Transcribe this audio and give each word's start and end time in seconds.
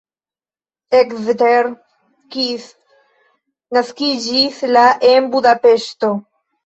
Eszter 0.99 1.67
Kiss 2.35 2.65
naskiĝis 3.77 4.67
la 4.75 4.87
en 5.11 5.33
Budapeŝto. 5.37 6.11